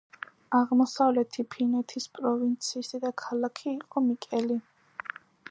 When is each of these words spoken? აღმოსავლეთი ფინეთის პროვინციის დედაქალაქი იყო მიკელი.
აღმოსავლეთი 0.59 1.45
ფინეთის 1.55 2.07
პროვინციის 2.15 2.91
დედაქალაქი 2.97 3.71
იყო 3.75 4.05
მიკელი. 4.09 4.61